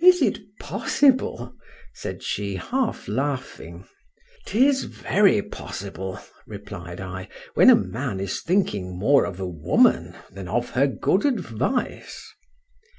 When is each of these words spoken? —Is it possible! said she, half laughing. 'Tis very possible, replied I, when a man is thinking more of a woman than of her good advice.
—Is 0.00 0.22
it 0.22 0.38
possible! 0.58 1.54
said 1.92 2.22
she, 2.22 2.54
half 2.54 3.06
laughing. 3.06 3.84
'Tis 4.46 4.84
very 4.84 5.42
possible, 5.42 6.18
replied 6.46 6.98
I, 6.98 7.28
when 7.52 7.68
a 7.68 7.76
man 7.76 8.20
is 8.20 8.40
thinking 8.40 8.98
more 8.98 9.26
of 9.26 9.38
a 9.38 9.46
woman 9.46 10.14
than 10.30 10.48
of 10.48 10.70
her 10.70 10.86
good 10.86 11.26
advice. 11.26 12.24